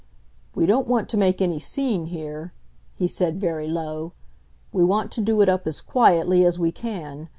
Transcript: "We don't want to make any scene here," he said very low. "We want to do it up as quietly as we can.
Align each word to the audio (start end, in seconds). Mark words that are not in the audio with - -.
"We 0.55 0.65
don't 0.65 0.87
want 0.87 1.09
to 1.09 1.15
make 1.17 1.43
any 1.43 1.59
scene 1.59 2.07
here," 2.07 2.53
he 2.95 3.07
said 3.07 3.39
very 3.39 3.67
low. 3.67 4.13
"We 4.73 4.83
want 4.83 5.11
to 5.11 5.21
do 5.21 5.41
it 5.41 5.47
up 5.47 5.67
as 5.67 5.79
quietly 5.79 6.43
as 6.43 6.57
we 6.57 6.71
can. 6.71 7.29